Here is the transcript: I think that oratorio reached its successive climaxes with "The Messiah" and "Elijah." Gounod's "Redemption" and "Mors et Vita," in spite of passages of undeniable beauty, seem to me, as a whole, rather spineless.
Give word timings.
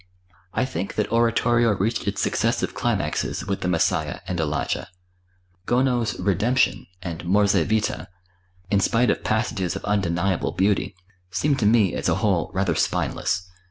I 0.51 0.65
think 0.65 0.95
that 0.95 1.11
oratorio 1.11 1.73
reached 1.77 2.07
its 2.07 2.23
successive 2.23 2.73
climaxes 2.73 3.45
with 3.45 3.61
"The 3.61 3.67
Messiah" 3.67 4.19
and 4.27 4.39
"Elijah." 4.39 4.87
Gounod's 5.67 6.19
"Redemption" 6.19 6.87
and 7.03 7.23
"Mors 7.23 7.53
et 7.53 7.67
Vita," 7.69 8.07
in 8.71 8.79
spite 8.79 9.11
of 9.11 9.23
passages 9.23 9.75
of 9.75 9.85
undeniable 9.85 10.53
beauty, 10.53 10.95
seem 11.29 11.55
to 11.57 11.67
me, 11.67 11.93
as 11.93 12.09
a 12.09 12.15
whole, 12.15 12.49
rather 12.51 12.73
spineless. 12.73 13.47